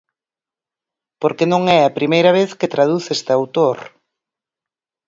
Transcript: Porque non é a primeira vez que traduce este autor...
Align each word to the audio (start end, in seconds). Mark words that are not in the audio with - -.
Porque 1.21 1.45
non 1.51 1.63
é 1.77 1.79
a 1.83 1.95
primeira 1.97 2.31
vez 2.37 2.49
que 2.59 2.71
traduce 2.75 3.09
este 3.17 3.31
autor... 3.37 3.77